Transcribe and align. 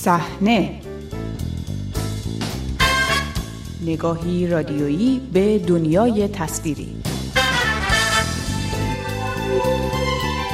صحنه. 0.00 0.80
نگاهی 3.86 4.46
رادیویی 4.46 5.20
به 5.32 5.58
دنیای 5.58 6.28
تصویری. 6.28 6.96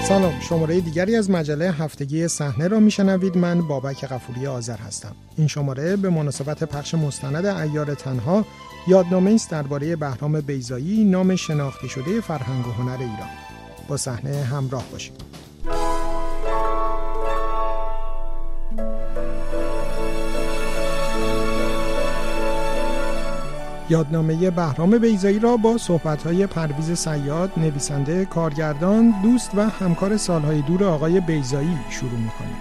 سلام 0.08 0.40
شماره 0.40 0.80
دیگری 0.80 1.16
از 1.16 1.30
مجله 1.30 1.70
هفتگی 1.72 2.28
صحنه 2.28 2.68
را 2.68 2.80
میشنوید. 2.80 3.38
من 3.38 3.68
بابک 3.68 4.04
غفوری 4.04 4.46
آذر 4.46 4.76
هستم. 4.76 5.16
این 5.36 5.48
شماره 5.48 5.96
به 5.96 6.10
مناسبت 6.10 6.64
پخش 6.64 6.94
مستند 6.94 7.46
ایار 7.46 7.94
تنها 7.94 8.44
یادنامه 8.88 9.30
است 9.30 9.50
درباره 9.50 9.96
بهرام 9.96 10.40
بیزایی 10.40 11.04
نام 11.04 11.36
شناخته 11.36 11.88
شده 11.88 12.20
فرهنگ 12.20 12.66
و 12.66 12.70
هنر 12.70 12.96
ایران. 12.96 13.30
با 13.88 13.96
صحنه 13.96 14.44
همراه 14.44 14.84
باشید. 14.92 15.33
یادنامه 23.88 24.50
بهرام 24.50 24.98
بیزایی 24.98 25.38
را 25.38 25.56
با 25.56 25.78
صحبت‌های 25.78 26.46
پرویز 26.46 26.98
سیاد، 26.98 27.52
نویسنده، 27.56 28.24
کارگردان، 28.24 29.14
دوست 29.22 29.50
و 29.54 29.60
همکار 29.60 30.16
سالهای 30.16 30.62
دور 30.62 30.84
آقای 30.84 31.20
بیزایی 31.20 31.78
شروع 31.90 32.10
می‌کنیم. 32.10 32.56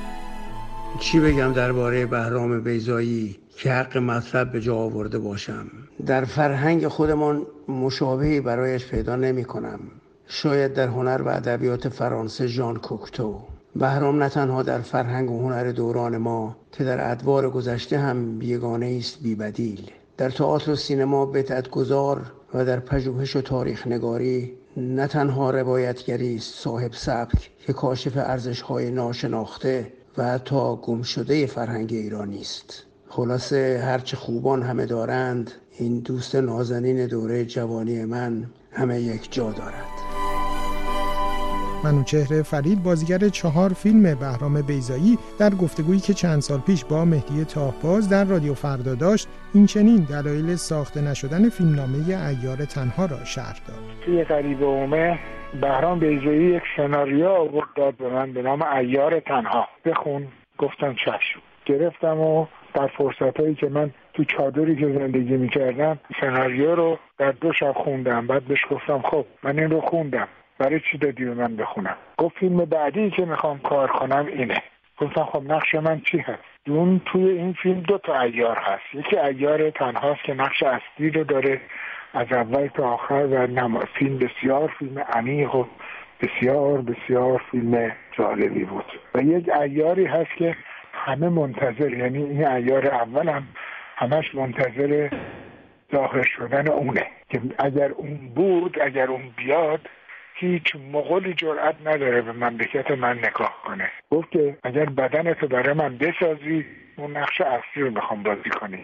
چی 0.99 1.19
بگم 1.19 1.53
درباره 1.53 2.05
بهرام 2.05 2.61
بیزایی 2.61 3.37
که 3.57 3.71
حق 3.73 3.97
مطلب 3.97 4.51
به 4.51 4.61
جا 4.61 4.75
آورده 4.75 5.19
باشم؟ 5.19 5.67
در 6.05 6.25
فرهنگ 6.25 6.87
خودمان 6.87 7.41
مشابهی 7.67 8.41
برایش 8.41 8.87
پیدا 8.87 9.15
نمی 9.15 9.45
کنم 9.45 9.79
شاید 10.27 10.73
در 10.73 10.87
هنر 10.87 11.21
و 11.21 11.27
ادبیات 11.27 11.89
فرانسه 11.89 12.47
ژان 12.47 12.75
کوکتو. 12.75 13.39
بهرام 13.75 14.23
نه 14.23 14.29
تنها 14.29 14.63
در 14.63 14.79
فرهنگ 14.79 15.31
و 15.31 15.41
هنر 15.41 15.71
دوران 15.71 16.17
ما 16.17 16.55
که 16.71 16.83
در 16.83 17.11
ادوار 17.11 17.49
گذشته 17.49 17.99
هم 17.99 18.39
بیگانه 18.39 18.95
است 18.99 19.23
بیبدیل. 19.23 19.91
در 20.17 20.29
تئاتر 20.29 20.71
و 20.71 20.75
سینما 20.75 21.25
بتعت 21.25 21.69
گذار 21.69 22.31
و 22.53 22.65
در 22.65 22.79
پژوهش 22.79 23.35
و 23.35 23.41
تاریخ 23.41 23.87
نگاری 23.87 24.53
نه 24.77 25.07
تنها 25.07 25.51
روایتگری 25.51 26.39
صاحب 26.39 26.93
سبک 26.93 27.51
که 27.59 27.73
کاشف 27.73 28.17
ارزش 28.17 28.61
های 28.61 28.91
ناشناخته 28.91 29.93
و 30.17 30.23
حتی 30.23 30.75
گم 30.81 31.01
شده 31.01 31.45
فرهنگ 31.45 31.93
ایرانی 31.93 32.41
است. 32.41 32.83
خلاصه 33.09 33.81
هرچه 33.85 34.17
خوبان 34.17 34.63
همه 34.63 34.85
دارند 34.85 35.51
این 35.79 35.99
دوست 35.99 36.35
نازنین 36.35 37.07
دوره 37.07 37.45
جوانی 37.45 38.05
من 38.05 38.45
همه 38.71 39.01
یک 39.01 39.33
جا 39.33 39.51
دارد 39.51 39.92
منوچهر 41.83 42.41
فرید 42.41 42.83
بازیگر 42.83 43.29
چهار 43.29 43.69
فیلم 43.69 44.15
بهرام 44.15 44.61
بیزایی 44.61 45.17
در 45.39 45.49
گفتگویی 45.49 45.99
که 45.99 46.13
چند 46.13 46.39
سال 46.39 46.59
پیش 46.59 46.85
با 46.85 47.05
مهدی 47.05 47.45
تاهباز 47.45 48.09
در 48.09 48.23
رادیو 48.23 48.53
فردا 48.53 48.95
داشت 48.95 49.27
این 49.53 49.65
چنین 49.65 50.07
دلایل 50.09 50.55
ساخته 50.55 51.01
نشدن 51.01 51.49
فیلمنامه 51.49 51.97
ایار 52.07 52.65
تنها 52.65 53.05
را 53.05 53.25
شرح 53.25 53.59
داد. 53.67 53.77
توی 54.05 54.23
قریب 54.23 54.63
اومه 54.63 55.19
بهرام 55.61 55.99
بیزایی 55.99 56.55
یک 56.55 56.63
سناریو 56.77 57.27
آورد 57.27 57.67
داد 57.75 57.93
به 57.97 58.09
من 58.09 58.33
به 58.33 58.41
نام 58.41 58.61
ایار 58.61 59.19
تنها. 59.19 59.67
بخون 59.85 60.27
گفتم 60.57 60.93
چشم. 60.93 61.39
گرفتم 61.65 62.19
و 62.19 62.45
در 62.73 62.87
فرصت 62.87 63.39
هایی 63.39 63.55
که 63.55 63.69
من 63.69 63.91
تو 64.13 64.23
چادری 64.23 64.75
که 64.75 64.99
زندگی 64.99 65.37
می‌کردم 65.37 65.99
سناریو 66.21 66.75
رو 66.75 66.99
در 67.17 67.31
دو 67.31 67.53
شب 67.53 67.73
خوندم. 67.73 68.27
بعد 68.27 68.43
بهش 68.43 68.65
گفتم 68.71 69.01
خب 69.01 69.25
من 69.43 69.59
این 69.59 69.69
رو 69.69 69.81
خوندم. 69.81 70.27
برای 70.57 70.81
چی 70.91 70.97
دادی 70.97 71.25
به 71.25 71.33
من 71.33 71.55
بخونم؟ 71.55 71.97
گفت 72.17 72.37
فیلم 72.37 72.57
بعدی 72.57 73.11
که 73.11 73.25
می‌خوام 73.25 73.59
کار 73.59 73.87
کنم 73.87 74.25
اینه. 74.25 74.63
گفتم 74.97 75.23
خب 75.23 75.43
نقش 75.51 75.75
من 75.75 76.01
چی 76.11 76.17
هست؟ 76.17 76.43
اون 76.67 77.01
توی 77.05 77.29
این 77.29 77.53
فیلم 77.53 77.79
دو 77.79 77.97
تا 77.97 78.19
ایار 78.19 78.57
هست. 78.57 78.83
یکی 78.93 79.17
ایار 79.17 79.69
تنهاست 79.69 80.23
که 80.23 80.33
نقش 80.33 80.63
اصلی 80.63 81.09
رو 81.09 81.23
داره 81.23 81.61
از 82.13 82.27
اول 82.31 82.67
تا 82.67 82.89
آخر 82.89 83.13
و 83.13 83.47
نما 83.47 83.79
فیلم 83.99 84.17
بسیار 84.17 84.73
فیلم 84.79 84.99
عمیق 84.99 85.55
و 85.55 85.65
بسیار 86.21 86.81
بسیار 86.81 87.41
فیلم 87.51 87.91
جالبی 88.11 88.63
بود. 88.63 88.85
و 89.15 89.21
یک 89.21 89.49
ایاری 89.49 90.05
هست 90.05 90.35
که 90.37 90.55
همه 90.93 91.29
منتظر 91.29 91.93
یعنی 91.93 92.23
این 92.23 92.47
ایار 92.47 92.87
اول 92.87 93.29
هم 93.29 93.47
همش 93.95 94.35
منتظر 94.35 95.09
ظاهر 95.91 96.23
شدن 96.23 96.67
اونه. 96.67 97.07
که 97.29 97.41
اگر 97.59 97.91
اون 97.91 98.17
بود 98.35 98.77
اگر 98.81 99.07
اون 99.07 99.21
بیاد 99.37 99.89
هیچ 100.35 100.75
مغولی 100.91 101.33
جرأت 101.33 101.75
نداره 101.85 102.21
به 102.21 102.31
مملکت 102.31 102.91
من 102.91 103.17
نگاه 103.17 103.61
کنه. 103.65 103.91
گفت 104.11 104.31
که 104.31 104.57
اگر 104.63 104.85
بدنتو 104.85 105.47
برای 105.47 105.73
من 105.73 105.97
بسازی 105.97 106.65
اون 106.95 107.17
نقش 107.17 107.41
اصلی 107.41 107.83
رو 107.83 107.91
می‌خوام 107.91 108.23
بازی 108.23 108.49
کنی. 108.49 108.83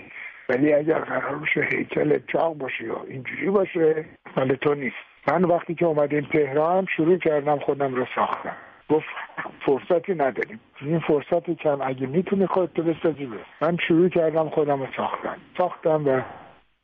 ولی 0.50 0.74
اگر 0.74 1.00
قرار 1.00 1.36
باشه 1.36 1.62
هیکل 1.62 2.20
چاق 2.28 2.58
باشه 2.58 2.84
یا 2.84 3.06
اینجوری 3.08 3.50
باشه 3.50 4.06
مال 4.38 4.56
تو 4.56 4.74
نیست. 4.74 4.96
من 5.28 5.44
وقتی 5.44 5.76
که 5.76 5.86
اومدیم 5.86 6.28
تهران 6.34 6.86
شروع 6.96 7.18
کردم 7.18 7.60
خودم 7.60 7.96
رو 7.96 8.06
ساختم. 8.16 8.56
گفت 8.90 9.08
فرصتی 9.66 10.14
نداریم. 10.14 10.60
این 10.82 11.00
فرصتی 11.00 11.56
کم 11.56 11.82
اگه 11.82 12.08
می‌تونی 12.08 12.48
خودتو 12.48 12.84
بسازی 12.84 13.26
بس. 13.26 13.46
من 13.62 13.78
شروع 13.88 14.10
کردم 14.10 14.50
خودم 14.50 14.80
رو 14.80 14.88
ساختم. 14.98 15.38
ساختم 15.58 16.08
و 16.08 16.22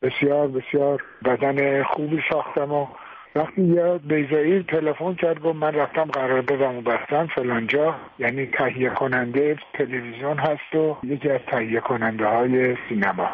بسیار 0.02 0.48
بسیار 0.48 1.04
بدن 1.26 1.84
خوبی 1.84 2.24
ساختم 2.30 2.72
و 2.72 2.88
وقتی 3.36 3.62
یه 3.62 3.98
بیزایی 3.98 4.64
تلفن 4.64 5.14
کرد 5.14 5.40
گفت 5.40 5.56
من 5.56 5.76
رفتم 5.76 6.04
قرار 6.04 6.42
دادم 6.42 6.78
و 6.78 6.82
بستم. 6.82 7.28
فلانجا 7.28 7.96
یعنی 8.20 8.46
تهیه 8.46 8.90
کننده 8.90 9.58
تلویزیون 9.74 10.38
هست 10.38 10.76
و 10.76 10.98
یکی 11.04 11.30
از 11.30 11.42
تهیه 11.52 11.80
کننده 11.80 12.26
های 12.26 12.76
سینما. 12.90 13.30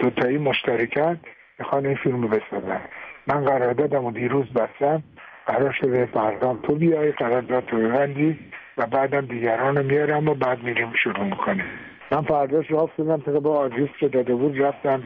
دوتایی 0.00 0.38
مشترکن 0.38 1.20
می‌خوان 1.58 1.86
این 1.86 1.96
فیلم 1.96 2.22
رو 2.22 2.28
بسازن. 2.28 2.80
من 3.26 3.44
قرار 3.44 3.72
دادم 3.72 4.04
و 4.04 4.12
دیروز 4.12 4.46
بستم. 4.52 5.02
قرار 5.46 5.72
شده 5.80 6.06
فردام 6.06 6.58
تو 6.62 6.74
بیای 6.74 7.12
قرارداد 7.12 7.64
تو 7.64 7.76
ببندی 7.76 8.38
و 8.78 8.86
بعدم 8.86 9.20
دیگران 9.20 9.76
رو 9.76 9.82
میارم 9.82 10.28
و 10.28 10.34
بعد 10.34 10.62
میریم 10.62 10.92
شروع 11.02 11.24
می‌کنه 11.24 11.64
من 12.10 12.22
فرداش 12.22 12.70
راه 12.70 12.90
شدم 12.96 13.20
طبق 13.20 13.46
آدرس 13.46 13.88
که 14.00 14.08
داده 14.08 14.34
بود 14.34 14.60
رفتم 14.60 15.02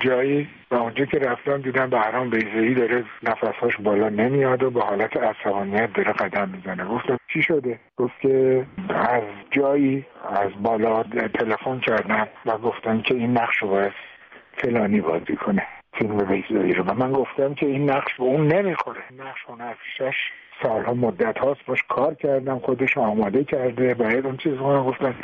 جایی 0.00 0.48
و 0.70 0.74
اونجا 0.74 1.04
که 1.04 1.18
رفتم 1.18 1.62
دیدم 1.62 1.90
بهرام 1.90 2.30
بیزایی 2.30 2.74
داره 2.74 3.04
نفسهاش 3.22 3.76
بالا 3.76 4.08
نمیاد 4.08 4.62
و 4.62 4.70
به 4.70 4.80
حالت 4.80 5.16
عصبانیت 5.16 5.92
داره 5.92 6.12
قدم 6.12 6.48
می‌زنه. 6.48 6.84
گفتم 6.84 7.18
چی 7.32 7.42
شده؟ 7.42 7.78
گفت 7.96 8.20
که 8.20 8.66
از 8.88 9.22
جایی 9.50 10.06
از 10.28 10.50
بالا 10.62 11.02
تلفن 11.34 11.80
کردم 11.80 12.28
و 12.46 12.58
گفتم 12.58 13.00
که 13.00 13.14
این 13.14 13.38
نقش 13.38 13.56
رو 13.56 13.68
باید 13.68 13.92
فلانی 14.56 15.00
بازی 15.00 15.36
کنه 15.36 15.62
فیلم 15.92 16.16
بیزایی 16.16 16.72
رو. 16.72 16.84
و 16.84 16.94
من 16.94 17.12
گفتم 17.12 17.54
که 17.54 17.66
این 17.66 17.90
نقش 17.90 18.14
به 18.14 18.24
اون 18.24 18.46
نمی‌خوره. 18.46 19.00
نقش 19.18 19.40
هنرپیشش 19.48 20.16
سالها 20.62 20.94
مدت 20.94 21.38
هاست. 21.38 21.66
باش 21.66 21.82
کار 21.88 22.14
کردم 22.14 22.58
خودش 22.58 22.98
آماده 22.98 23.44
کرده 23.44 23.94
باید 23.94 24.26
اون 24.26 24.36
چیز 24.36 24.58
گفتن 24.58 25.14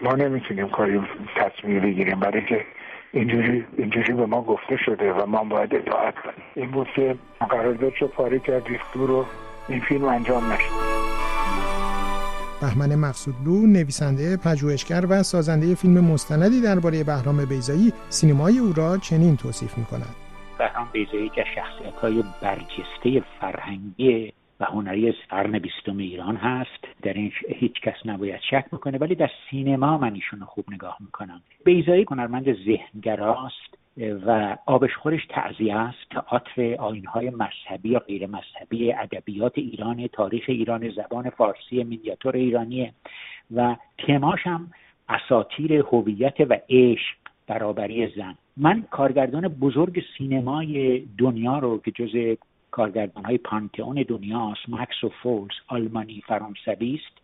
ما 0.00 0.12
نمی‌تونیم 0.12 0.68
کاری 0.68 1.02
تصمیم 1.36 1.80
بگیریم. 1.80 2.20
برای 2.20 2.44
که 2.44 2.64
اینجوری 3.12 3.64
اینجوری 3.78 4.12
به 4.12 4.26
ما 4.26 4.42
گفته 4.42 4.76
شده 4.86 5.12
و 5.12 5.26
ما 5.26 5.44
باید 5.44 5.74
اطاعت 5.74 6.14
کنیم. 6.14 6.44
این 6.54 6.70
بود 6.70 6.86
که 6.96 7.16
قرارداد 7.50 7.92
رو 8.00 8.08
پاره 8.08 8.38
کرد 8.38 8.66
رو 8.94 9.24
این 9.68 9.80
فیلم 9.80 10.04
انجام 10.04 10.52
نشد. 10.52 10.98
بهمن 12.60 12.94
مقصودلو 12.94 13.66
نویسنده 13.66 14.36
پژوهشگر 14.36 15.04
و 15.08 15.22
سازنده 15.22 15.74
فیلم 15.74 16.04
مستندی 16.04 16.60
درباره 16.60 17.04
بهرام 17.04 17.44
بیزایی 17.44 17.92
سینمای 18.08 18.58
او 18.58 18.72
را 18.76 18.96
چنین 18.96 19.36
توصیف 19.36 19.78
می‌کند. 19.78 20.14
بهرام 20.58 20.88
بیزایی 20.92 21.28
که 21.28 21.44
شخصیت 21.54 21.94
های 21.94 22.24
برجسته 22.42 23.26
فرهنگی 23.40 24.32
و 24.60 24.64
هنری 24.64 25.14
قرن 25.28 25.58
بیستم 25.58 25.98
ایران 25.98 26.36
هست. 26.36 26.88
در 27.02 27.12
این 27.12 27.32
هیچ 27.48 27.80
کس 27.80 27.94
نباید 28.04 28.40
شک 28.50 28.66
بکنه 28.72 28.98
ولی 28.98 29.14
در 29.14 29.30
سینما 29.50 29.98
من 29.98 30.14
ایشون 30.14 30.40
خوب 30.40 30.64
نگاه 30.70 30.96
می‌کنم. 31.00 31.42
بیزایی 31.64 32.06
هنرمند 32.10 32.56
ذهنگراست 32.64 33.78
و 34.26 34.56
آبش 34.66 34.96
خورش 34.96 35.26
تعذیه 35.28 35.76
است. 35.76 36.08
تئاتر 36.10 36.74
آینهای 36.74 37.30
مذهبی 37.30 37.88
یا 37.88 37.98
غیر 37.98 38.26
مذهبی 38.26 38.92
ادبیات 38.92 39.58
ایران 39.58 40.06
تاریخ 40.06 40.44
ایران 40.48 40.90
زبان 40.90 41.30
فارسی 41.30 41.84
مینیاتور 41.84 42.36
ایرانیه 42.36 42.92
و 43.54 43.76
تماش 43.98 44.46
هم 44.46 44.70
اساتیر 45.08 45.72
هویت 45.72 46.40
و 46.40 46.58
عشق 46.68 47.16
برابری 47.46 48.06
زن. 48.16 48.34
من 48.56 48.84
کارگردان 48.90 49.48
بزرگ 49.48 50.02
سینمای 50.18 51.02
دنیا 51.18 51.58
رو 51.58 51.78
که 51.78 51.90
جز 51.90 52.36
کارگردان 52.70 53.24
های 53.24 53.38
پانتئون 53.38 54.04
دنیاست 54.08 54.68
مکس 54.68 55.04
و 55.04 55.08
فولز 55.08 55.54
آلمانی 55.68 56.22
فرانسوی 56.26 56.94
است 56.94 57.18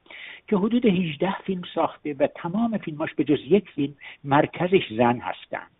که 0.48 0.56
حدود 0.56 0.86
18 0.86 1.34
فیلم 1.38 1.62
ساخته 1.74 2.14
و 2.18 2.26
تمام 2.26 2.78
فیلماش 2.78 3.14
به 3.14 3.24
جز 3.24 3.38
یک 3.48 3.70
فیلم 3.70 3.94
مرکزش 4.24 4.92
زن 4.98 5.18
هستند 5.18 5.70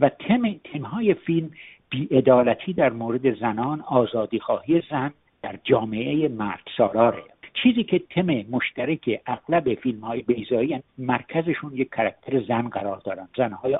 و 0.00 0.08
تم 0.08 0.52
تمهای 0.52 1.14
فیلم 1.14 1.50
بیعدالتی 1.90 2.72
در 2.72 2.90
مورد 2.90 3.38
زنان 3.38 3.80
آزادی 3.80 4.40
خواهی 4.40 4.82
زن 4.90 5.12
در 5.42 5.58
جامعه 5.64 6.28
مرد 6.28 6.62
سالاره 6.76 7.24
چیزی 7.54 7.84
که 7.84 7.98
تم 7.98 8.26
مشترک 8.50 9.20
اغلب 9.26 9.74
فیلم 9.74 10.00
های 10.00 10.22
بیزایی 10.22 10.82
مرکزشون 10.98 11.72
یک 11.74 11.88
کرکتر 11.90 12.40
زن 12.40 12.68
قرار 12.68 12.96
دارن. 12.96 13.28
زنهای 13.36 13.74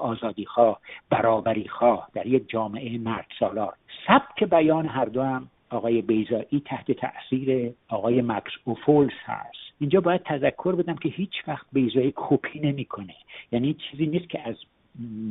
برابری 1.10 1.68
خواه 1.68 2.08
در 2.14 2.26
یک 2.26 2.48
جامعه 2.48 2.98
مرد 2.98 3.26
سالار 3.38 3.74
سبک 4.06 4.44
بیان 4.44 4.86
هر 4.86 5.04
دو 5.04 5.22
هم 5.22 5.48
آقای 5.70 6.02
بیزایی 6.02 6.62
تحت 6.64 6.92
تاثیر 6.92 7.72
آقای 7.88 8.22
مکس 8.22 8.52
اوفولز 8.64 9.12
هست. 9.24 9.58
اینجا 9.80 10.00
باید 10.00 10.22
تذکر 10.22 10.72
بدم 10.72 10.96
که 10.96 11.08
هیچ 11.08 11.48
وقت 11.48 11.66
بیزایی 11.72 12.12
کپی 12.16 12.60
نمی‌کنه. 12.60 13.14
یعنی 13.52 13.74
چیزی 13.74 14.06
نیست 14.06 14.28
که 14.28 14.48
از 14.48 14.56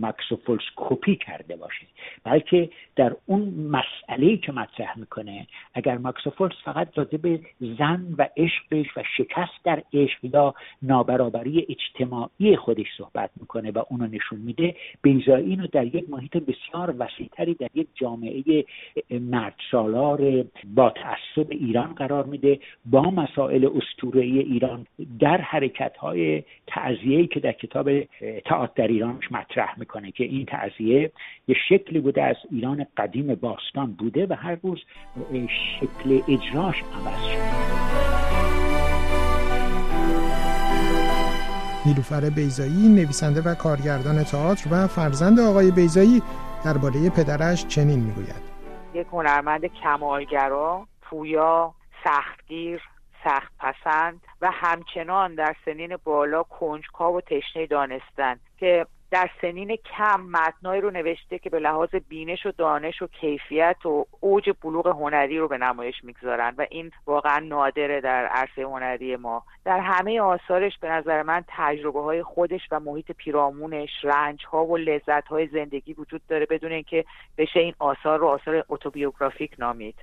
مکسوفولس 0.02 0.64
کپی 0.76 1.16
کرده 1.16 1.56
باشه. 1.56 1.86
بلکه 2.24 2.70
در 2.96 3.16
اون 3.26 3.42
مسئله 3.50 4.38
که 4.38 4.52
مطرح 4.52 5.00
می‌کنه 5.00 5.48
اگر 5.74 5.98
مکسوفولس 5.98 6.54
فقط 6.64 6.98
راجع 6.98 7.18
به 7.18 7.40
زن 7.60 8.16
و 8.18 8.28
عشقش 8.38 8.98
و 8.98 9.04
شکست 9.18 9.64
در 9.64 9.84
عشق 9.94 10.20
یا 10.34 10.54
نابرابری 10.82 11.68
اجتماعی 11.70 12.56
خودش 12.56 12.88
صحبت 12.98 13.30
می‌کنه 13.40 13.72
و 13.72 13.84
اونو 13.90 14.08
نشون 14.08 14.40
میده 14.40 14.76
بیزایی 15.02 15.50
اینو 15.50 15.68
در 15.68 15.86
یک 15.86 16.10
محیط 16.10 16.38
بسیار 16.38 16.96
وسیعتری 17.00 17.54
در 17.54 17.70
یک 17.76 17.88
جامعه 17.96 18.66
مرد 19.12 19.56
سالار 19.72 20.46
با 20.76 20.90
تعصب 20.90 21.52
ایران 21.52 21.94
قرار 21.94 22.26
میده 22.26 22.60
با 22.86 23.02
مسائل 23.02 23.70
اسطوره 23.76 24.22
ایران 24.22 24.86
در 25.20 25.42
حرکت 25.42 25.98
های 25.98 26.44
که 27.32 27.40
در 27.40 27.52
کتاب 27.52 28.04
تئاتر 28.46 28.74
در 28.76 28.88
ایرانش 28.88 29.32
مطرح 29.50 29.80
می‌کنه 29.80 30.12
که 30.12 30.24
این 30.24 30.46
تعذیه 30.46 31.12
یه 31.48 31.56
شکلی 31.70 32.00
بوده 32.00 32.24
از 32.24 32.36
ایران 32.52 32.86
قدیم 32.98 33.36
باستان 33.36 33.94
بوده 33.94 34.28
و 34.30 34.34
هر 34.34 34.58
روز 34.64 34.80
شکل 35.80 36.22
اجراش 36.28 36.76
عوض 36.82 37.24
شده. 37.24 37.50
نیلوفر 41.86 42.30
بیزایی 42.36 42.88
نویسنده 42.90 43.42
و 43.42 43.56
کارگردان 43.56 44.24
تئاتر 44.24 44.70
و 44.72 44.88
فرزند 44.88 45.40
آقای 45.40 45.72
بیزایی 45.72 46.22
درباره 46.66 47.10
پدرش 47.10 47.68
چنین 47.68 48.00
می‌گوید. 48.00 48.50
یک 48.94 49.08
هنرمند 49.12 49.66
کمالگرا 49.66 50.88
پویا 51.02 51.74
سختگیر 52.04 52.82
سخت 53.24 53.54
پسند 53.60 54.22
و 54.42 54.52
همچنان 54.54 55.36
در 55.36 55.56
سنین 55.66 55.98
بالا 56.04 56.44
کنجکاو 56.44 57.18
و 57.18 57.22
تشنه 57.22 57.66
دانستن 57.66 58.40
که 58.58 58.86
در 59.12 59.30
سنین 59.42 59.76
کم 59.76 60.22
متنایی 60.22 60.82
رو 60.82 60.92
نوشته 60.92 61.40
که 61.40 61.50
به 61.50 61.60
لحاظ 61.60 61.90
بینش 62.10 62.46
و 62.46 62.52
دانش 62.52 63.02
و 63.02 63.08
کیفیت 63.08 63.86
و 63.86 64.06
اوج 64.20 64.50
بلوغ 64.62 64.88
هنری 64.88 65.38
رو 65.38 65.48
به 65.48 65.58
نمایش 65.58 66.04
می‌گذارن 66.04 66.56
و 66.58 66.66
این 66.70 66.92
واقعا 67.06 67.40
نادره 67.40 68.02
در 68.02 68.26
عرصه 68.26 68.62
هنری 68.62 69.16
ما. 69.16 69.44
در 69.66 69.80
همه 69.80 70.22
آثارش 70.22 70.78
به 70.78 70.90
نظر 70.90 71.24
من 71.24 71.44
تجربه 71.48 72.02
های 72.02 72.24
خودش 72.24 72.62
و 72.72 72.80
محیط 72.80 73.12
پیرامونش 73.12 73.90
رنج 74.04 74.46
ها 74.46 74.66
و 74.66 74.78
لذت 74.78 75.28
های 75.28 75.48
زندگی 75.48 75.94
وجود 75.94 76.22
داره 76.28 76.46
بدون 76.46 76.72
اینکه 76.72 77.06
بشه 77.38 77.60
این 77.60 77.74
آثار 77.80 78.20
رو 78.20 78.28
آثار 78.28 78.66
اتوبیوگرافیک 78.70 79.56
نامید. 79.60 79.96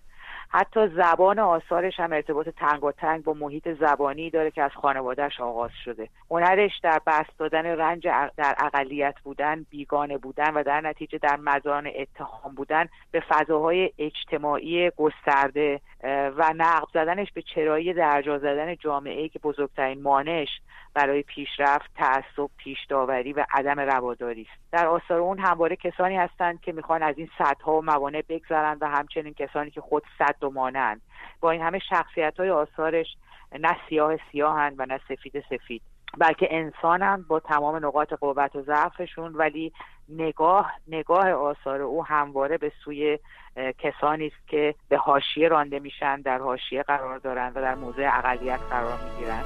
حتی 0.48 0.88
زبان 0.88 1.38
آثارش 1.38 2.00
هم 2.00 2.12
ارتباط 2.12 2.48
تنگ 2.48 2.84
و 2.84 2.93
تنگ 2.93 3.25
با 3.25 3.32
محیط 3.32 3.69
زبانی 3.81 4.31
داره 4.31 4.50
که 4.50 4.62
از 4.62 4.70
خانوادهش 4.75 5.40
آغاز 5.40 5.70
شده. 5.84 6.08
هنرش 6.31 6.78
در 6.82 7.00
بست 7.06 7.38
دادن 7.38 7.66
رنج 7.66 8.08
در 8.37 8.54
اقلیت 8.58 9.14
بودن 9.25 9.66
بیگانه 9.70 10.19
بودن 10.19 10.54
و 10.54 10.62
در 10.62 10.81
نتیجه 10.81 11.19
در 11.19 11.37
مزان 11.37 11.90
اتهام 11.96 12.54
بودن 12.54 12.88
به 13.10 13.22
فضاهای 13.28 13.90
اجتماعی 13.98 14.90
گسترده 14.90 15.81
و 16.04 16.52
نقب 16.56 16.88
زدنش 16.94 17.32
به 17.32 17.43
چرایی 17.43 17.94
درجا 17.94 18.38
زدن 18.38 18.76
جامعه 18.76 19.28
که 19.28 19.38
بزرگترین 19.38 20.02
مانش 20.02 20.48
برای 20.94 21.22
پیشرفت 21.22 21.90
تعصب 21.94 22.50
پیش 22.56 22.78
داوری 22.88 23.32
و 23.32 23.46
عدم 23.52 23.81
رواداری 23.81 24.43
است. 24.43 24.72
در 24.72 24.87
آثار 24.87 25.20
اون 25.20 25.38
همواره 25.38 25.76
کسانی 25.76 26.16
هستند 26.16 26.60
که 26.60 26.72
می‌خوان 26.72 27.02
از 27.02 27.19
این 27.19 27.28
صدها 27.38 27.72
و 27.72 27.82
موانع 27.82 28.22
بگذرند 28.28 28.78
و 28.81 28.87
همچنین 28.87 29.34
کسانی 29.34 29.70
که 29.70 29.81
خود 29.81 30.02
صد 30.19 30.44
و 30.44 30.50
مانند 30.50 31.00
با 31.40 31.50
این 31.50 31.62
همه 31.62 31.78
شخصیت 31.78 32.40
های 32.40 32.50
آثارش 32.50 33.06
نه 33.60 33.76
سیاه 33.88 34.16
سیاهند 34.32 34.75
و 34.78 34.87
نه 34.87 35.00
سفید 35.08 35.44
سفید 35.50 35.82
بلکه 36.19 36.49
انسانند 36.50 37.26
با 37.26 37.40
تمام 37.40 37.87
نقاط 37.87 38.12
قوت 38.12 38.56
و 38.56 38.62
ضعفشون 38.62 39.34
ولی 39.34 39.72
نگاه 40.08 40.72
نگاه 40.88 41.30
آثار 41.30 41.82
او 41.82 42.06
همواره 42.06 42.58
به 42.58 42.72
سوی 42.84 43.18
کسانی 43.78 44.26
است 44.26 44.48
که 44.48 44.74
به 44.88 44.96
حاشیه 44.96 45.48
رانده 45.48 45.78
میشن 45.78 46.20
در 46.20 46.38
حاشیه 46.38 46.82
قرار 46.82 47.18
دارند 47.18 47.56
و 47.56 47.60
در 47.60 47.74
موضع 47.74 48.10
اقلیت 48.12 48.60
قرار 48.70 48.98
می‌گیرند 49.04 49.44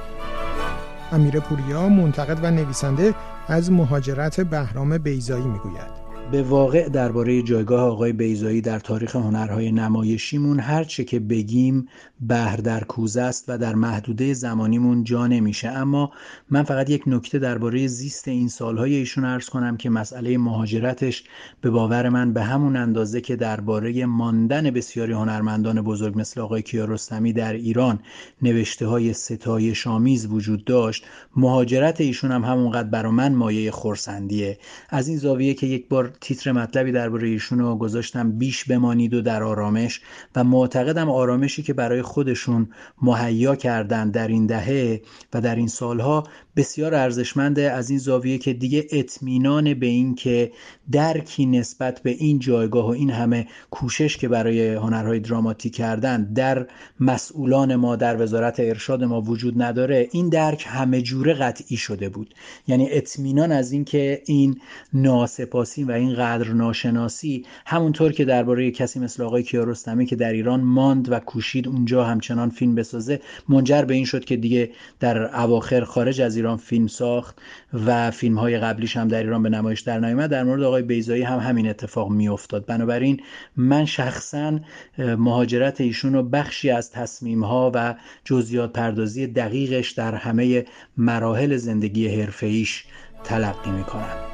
امیر 1.11 1.39
پوریا 1.39 1.89
منتقد 1.89 2.43
و 2.43 2.51
نویسنده 2.51 3.13
از 3.49 3.71
مهاجرت 3.71 4.41
بهرام 4.41 4.97
بیزایی 4.97 5.47
می‌گوید. 5.47 6.10
به 6.31 6.43
واقع 6.43 6.89
درباره 6.89 7.41
جایگاه 7.41 7.81
آقای 7.81 8.13
بیزایی 8.13 8.61
در 8.61 8.79
تاریخ 8.79 9.15
هنرهای 9.15 9.71
نمایشیمون 9.71 10.59
هر 10.59 10.83
چه 10.83 11.03
که 11.03 11.19
بگیم 11.19 11.87
بهر 12.21 12.57
در 12.57 12.83
کوزه 12.83 13.21
است 13.21 13.45
و 13.47 13.57
در 13.57 13.75
محدوده 13.75 14.33
زمانیمون 14.33 15.03
جا 15.03 15.27
نمیشه. 15.27 15.67
اما 15.67 16.11
من 16.49 16.63
فقط 16.63 16.89
یک 16.89 17.03
نکته 17.07 17.39
درباره 17.39 17.87
زیست 17.87 18.27
این 18.27 18.47
سالهای 18.47 18.95
ایشون 18.95 19.25
عرض 19.25 19.49
کنم 19.49 19.77
که 19.77 19.89
مسئله 19.89 20.37
مهاجرتش 20.37 21.23
به 21.61 21.69
باور 21.69 22.09
من 22.09 22.33
به 22.33 22.43
همون 22.43 22.75
اندازه 22.75 23.21
که 23.21 23.35
درباره 23.35 24.05
ماندن 24.05 24.71
بسیاری 24.71 25.13
هنرمندان 25.13 25.81
بزرگ 25.81 26.19
مثل 26.19 26.41
آقای 26.41 26.61
کیارستمی 26.61 27.33
در 27.33 27.53
ایران 27.53 27.99
نوشته 28.41 28.87
های 28.87 29.13
ستای 29.13 29.75
شامیز 29.75 30.25
وجود 30.25 30.65
داشت 30.65 31.05
مهاجرت 31.35 32.01
ایشون 32.01 32.31
هم 32.31 32.43
همونقدر 32.43 32.89
برا 32.89 33.11
من 33.11 33.35
مایه 33.35 33.71
خورسندیه 33.71 34.57
از 34.89 35.07
این 35.07 35.17
زاویه 35.17 35.53
که 35.53 35.67
یک 35.67 35.87
بار 35.89 36.13
تیتر 36.21 36.51
مطلبی 36.51 36.91
درباره 36.91 37.27
ایشون 37.27 37.77
گذاشتم 37.77 38.31
بیش 38.31 38.65
بمانید 38.65 39.13
و 39.13 39.21
در 39.21 39.43
آرامش 39.43 40.01
و 40.35 40.43
معتقدم 40.43 41.09
آرامشی 41.09 41.63
که 41.63 41.73
برای 41.73 42.01
خودشون 42.01 42.69
مهیا 43.01 43.55
کردن 43.55 44.11
در 44.11 44.27
این 44.27 44.45
دهه 44.45 45.01
و 45.33 45.41
در 45.41 45.55
این 45.55 45.67
سالها 45.67 46.23
بسیار 46.55 46.95
ارزشمنده 46.95 47.71
از 47.71 47.89
این 47.89 47.99
زاویه 47.99 48.37
که 48.37 48.53
دیگه 48.53 48.87
اطمینان 48.91 49.73
به 49.73 49.85
این 49.85 50.15
که 50.15 50.51
درکی 50.91 51.45
نسبت 51.45 51.99
به 52.03 52.09
این 52.09 52.39
جایگاه 52.39 52.85
و 52.85 52.89
این 52.89 53.09
همه 53.09 53.47
کوشش 53.71 54.17
که 54.17 54.27
برای 54.27 54.73
هنرهای 54.73 55.19
دراماتی 55.19 55.69
کردن 55.69 56.33
در 56.33 56.67
مسئولان 56.99 57.75
ما 57.75 57.95
در 57.95 58.21
وزارت 58.21 58.59
ارشاد 58.59 59.03
ما 59.03 59.21
وجود 59.21 59.61
نداره 59.61 60.07
این 60.11 60.29
درک 60.29 60.65
همه 60.67 61.01
جوره 61.01 61.33
قطعی 61.33 61.77
شده 61.77 62.09
بود. 62.09 62.35
یعنی 62.67 62.87
اطمینان 62.91 63.51
از 63.51 63.71
اینکه 63.71 64.21
این 64.25 64.61
ناسپاسی 64.93 65.83
و 65.83 65.91
این 66.01 66.13
قدر 66.13 66.53
ناشناسی 66.53 67.45
همونطور 67.65 68.11
که 68.11 68.25
درباره 68.25 68.71
کسی 68.71 68.99
مثل 68.99 69.23
آقای 69.23 69.43
کیارستمی 69.43 70.05
که 70.05 70.15
در 70.15 70.31
ایران 70.31 70.61
ماند 70.61 71.11
و 71.11 71.19
کوشید 71.19 71.67
اونجا 71.67 72.03
همچنان 72.03 72.49
فیلم 72.49 72.75
بسازه 72.75 73.21
منجر 73.49 73.81
به 73.81 73.93
این 73.93 74.05
شد 74.05 74.25
که 74.25 74.35
دیگه 74.35 74.71
در 74.99 75.35
اواخر 75.41 75.83
خارج 75.83 76.21
از 76.21 76.35
ایران 76.35 76.57
فیلم 76.57 76.87
ساخت 76.87 77.41
و 77.85 78.11
فیلم 78.11 78.37
های 78.37 78.59
قبلیش 78.59 78.97
هم 78.97 79.07
در 79.07 79.23
ایران 79.23 79.43
به 79.43 79.49
نمایش 79.49 79.81
در 79.81 79.99
نیامد. 79.99 80.29
در 80.29 80.43
مورد 80.43 80.63
آقای 80.63 80.81
بیزایی 80.81 81.23
هم 81.23 81.39
همین 81.39 81.69
اتفاق 81.69 82.09
میافتاد. 82.09 82.65
بنابراین 82.65 83.21
من 83.55 83.85
شخصا 83.85 84.59
مهاجرت 84.97 85.81
ایشون 85.81 86.13
رو 86.13 86.23
بخشی 86.23 86.69
از 86.69 86.91
تصمیم 86.91 87.43
ها 87.43 87.71
و 87.73 87.95
جزئیات 88.25 88.73
پردازی 88.73 89.27
دقیقش 89.27 89.91
در 89.91 90.15
همه 90.15 90.65
مراحل 90.97 91.57
زندگی 91.57 92.07
حرفه‌ایش 92.07 92.85
تلقی 93.23 93.71
می‌کنم. 93.71 94.30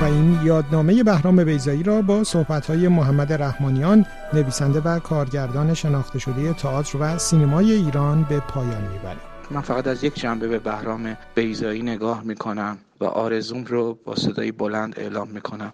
و 0.00 0.04
این 0.04 0.38
یادنامه 0.44 1.02
بهرام 1.02 1.44
بیزایی 1.44 1.82
را 1.82 2.02
با 2.02 2.24
صحبت‌های 2.24 2.88
محمد 2.88 3.32
رحمانیان 3.32 4.06
نویسنده 4.32 4.80
و 4.80 4.98
کارگردان 4.98 5.74
شناخته 5.74 6.18
شده 6.18 6.52
تئاتر 6.52 6.98
و 7.00 7.18
سینمای 7.18 7.72
ایران 7.72 8.22
به 8.28 8.40
پایان 8.40 8.82
می‌بریم. 8.82 9.20
من 9.50 9.60
فقط 9.60 9.86
از 9.86 10.04
یک 10.04 10.20
جنبه 10.20 10.48
به 10.48 10.58
بهرام 10.58 11.16
بیزایی 11.34 11.82
نگاه 11.82 12.22
می‌کنم 12.22 12.78
و 13.00 13.04
آرزوم 13.04 13.64
رو 13.64 13.98
با 14.04 14.16
صدای 14.16 14.52
بلند 14.52 14.94
اعلام 14.96 15.28
می‌کنم. 15.28 15.72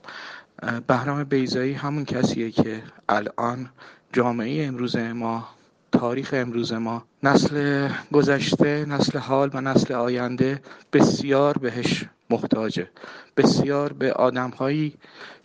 بهرام 0.86 1.24
بیزایی 1.24 1.72
همون 1.72 2.04
کسیه 2.04 2.50
که 2.50 2.82
الان 3.08 3.68
جامعه 4.12 4.66
امروز 4.66 4.96
ما 4.96 5.48
تاریخ 5.92 6.30
امروز 6.32 6.72
ما 6.72 7.04
نسل 7.22 7.88
گذشته 8.12 8.84
نسل 8.84 9.18
حال 9.18 9.50
و 9.54 9.60
نسل 9.60 9.94
آینده 9.94 10.62
بسیار 10.92 11.58
بهش 11.58 12.04
محتاجه. 12.32 12.88
بسیار 13.36 13.92
به 13.92 14.12
آدمهایی 14.12 14.94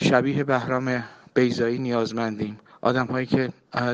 شبیه 0.01 0.43
بهرام 0.43 1.03
بیزایی 1.33 1.79
نیازمندیم. 1.79 2.59
آدمهایی 2.81 3.25
که 3.25 3.49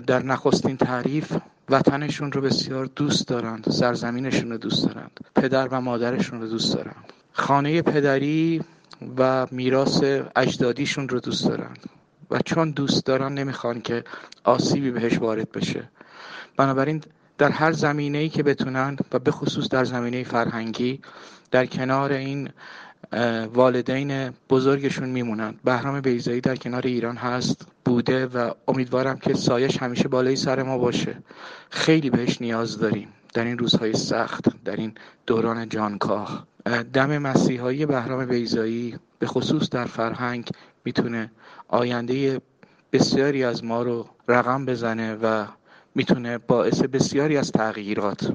در 0.07 0.23
نخستین 0.23 0.77
تعریف 0.77 1.37
وطنشون 1.69 2.31
رو 2.31 2.41
بسیار 2.41 2.85
دوست 2.85 3.27
دارند 3.27 3.69
سرزمینشون 3.69 4.51
رو 4.51 4.57
دوست 4.57 4.87
دارند 4.87 5.19
پدر 5.35 5.67
و 5.67 5.81
مادرشون 5.81 6.41
رو 6.41 6.47
دوست 6.47 6.75
دارند. 6.75 7.13
خانه 7.33 7.81
پدری 7.81 8.61
و 9.17 9.47
میراث 9.51 10.03
اجدادیشون 10.35 11.09
رو 11.09 11.19
دوست 11.19 11.47
دارند. 11.47 11.79
و 12.31 12.39
چون 12.45 12.71
دوست 12.71 13.05
دارن 13.05 13.33
نمی‌خوان 13.33 13.81
که 13.81 14.03
آسیبی 14.43 14.91
بهش 14.91 15.17
وارد 15.17 15.51
بشه. 15.51 15.89
بنابراین 16.57 17.01
در 17.37 17.49
هر 17.49 17.71
زمینه 17.71 18.17
ای 18.17 18.29
که 18.29 18.43
بتونن 18.43 18.97
و 19.11 19.19
به 19.19 19.31
خصوص 19.31 19.69
در 19.69 19.85
زمینه 19.85 20.23
فرهنگی 20.23 21.01
در 21.53 21.65
کنار 21.65 22.13
این 22.13 22.49
والدین 23.53 24.29
بزرگشون 24.49 25.09
میمونن. 25.09 25.55
بهرام 25.63 26.01
بیزایی 26.01 26.41
در 26.41 26.55
کنار 26.55 26.81
ایران 26.87 27.17
هست 27.17 27.67
بوده 27.85 28.25
و 28.25 28.51
امیدوارم 28.67 29.17
که 29.17 29.33
سایش 29.33 29.77
همیشه 29.77 30.07
بالای 30.07 30.35
سر 30.35 30.63
ما 30.63 30.77
باشه. 30.77 31.15
خیلی 31.69 32.09
بهش 32.09 32.41
نیاز 32.41 32.77
داریم. 32.77 33.07
در 33.33 33.43
این 33.43 33.57
روزهای 33.57 33.93
سخت 33.93 34.63
در 34.65 34.75
این 34.75 34.93
دوران 35.27 35.69
جانکاه. 35.69 36.47
دم 36.93 37.17
مسیحایی 37.17 37.85
بهرام 37.85 38.25
بیزایی 38.25 38.99
به 39.19 39.27
خصوص 39.27 39.69
در 39.69 39.85
فرهنگ 39.85 40.49
می‌تونه 40.85 41.31
آینده 41.67 42.41
بسیاری 42.93 43.43
از 43.43 43.63
ما 43.63 43.81
رو 43.81 44.09
رقم 44.27 44.65
بزنه 44.65 45.15
و 45.15 45.45
می‌تونه 45.95 46.37
باعث 46.37 46.81
بسیاری 46.81 47.37
از 47.37 47.51
تغییرات 47.51 48.33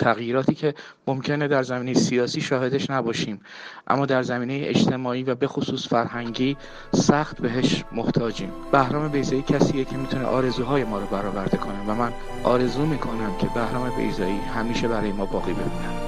تغییراتی 0.00 0.54
که 0.54 0.74
ممکنه 1.06 1.48
در 1.48 1.62
زمینه 1.62 1.94
سیاسی 1.94 2.40
شاهدش 2.40 2.90
نباشیم. 2.90 3.40
اما 3.86 4.06
در 4.06 4.22
زمینه 4.22 4.60
اجتماعی 4.64 5.22
و 5.22 5.34
به 5.34 5.46
خصوص 5.46 5.88
فرهنگی 5.88 6.56
سخت 6.94 7.40
بهش 7.40 7.84
محتاجیم. 7.92 8.52
بهرام 8.72 9.08
بیزایی 9.08 9.42
کسیه 9.42 9.84
که 9.84 9.96
می‌تونه 9.96 10.24
آرزوهای 10.24 10.84
ما 10.84 10.98
رو 10.98 11.06
برآورده 11.06 11.56
کنه 11.56 11.80
و 11.86 11.94
من 11.94 12.12
آرزو 12.44 12.86
می‌کنم 12.86 13.36
که 13.40 13.46
بهرام 13.54 13.90
بیزایی 13.96 14.38
همیشه 14.38 14.88
برای 14.88 15.12
ما 15.12 15.26
باقی 15.26 15.52
بمونه. 15.52 16.05